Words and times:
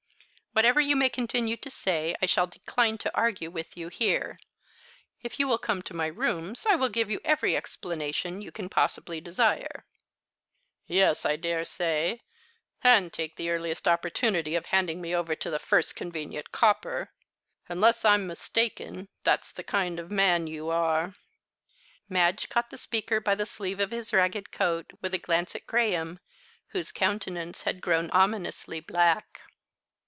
Whatever 0.53 0.81
you 0.81 0.97
may 0.97 1.07
continue 1.07 1.55
to 1.55 1.69
say 1.71 2.13
I 2.21 2.25
shall 2.25 2.45
decline 2.45 2.97
to 2.97 3.15
argue 3.15 3.49
with 3.49 3.77
you 3.77 3.87
here. 3.87 4.37
If 5.23 5.39
you 5.39 5.47
will 5.47 5.57
come 5.57 5.81
to 5.83 5.93
my 5.93 6.07
rooms 6.07 6.65
I 6.65 6.75
will 6.75 6.89
give 6.89 7.09
you 7.09 7.21
every 7.23 7.55
explanation 7.55 8.41
you 8.41 8.51
can 8.51 8.67
possibly 8.67 9.21
desire." 9.21 9.85
"Yes, 10.87 11.23
I 11.25 11.37
daresay, 11.37 12.19
and 12.83 13.13
take 13.13 13.37
the 13.37 13.49
earliest 13.49 13.87
opportunity 13.87 14.55
of 14.55 14.65
handing 14.67 14.99
me 14.99 15.15
over 15.15 15.35
to 15.35 15.49
the 15.49 15.57
first 15.57 15.95
convenient 15.95 16.51
copper. 16.51 17.13
Unless 17.69 18.03
I'm 18.03 18.27
mistaken, 18.27 19.07
that's 19.23 19.53
the 19.53 19.63
kind 19.63 20.01
of 20.01 20.11
man 20.11 20.47
you 20.47 20.69
are." 20.69 21.15
Madge 22.09 22.49
caught 22.49 22.71
the 22.71 22.77
speaker 22.77 23.21
by 23.21 23.35
the 23.35 23.45
sleeve 23.45 23.79
of 23.79 23.91
his 23.91 24.11
ragged 24.11 24.51
coat, 24.51 24.91
with 24.99 25.13
a 25.13 25.17
glance 25.17 25.55
at 25.55 25.65
Graham, 25.65 26.19
whose 26.71 26.91
countenance 26.91 27.61
had 27.61 27.79
grown 27.79 28.09
ominously 28.11 28.81
black. 28.81 29.43